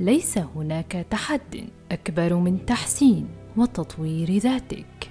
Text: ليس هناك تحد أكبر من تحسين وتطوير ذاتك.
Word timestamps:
ليس 0.00 0.38
هناك 0.38 1.06
تحد 1.10 1.68
أكبر 1.92 2.34
من 2.34 2.66
تحسين 2.66 3.28
وتطوير 3.56 4.38
ذاتك. 4.38 5.10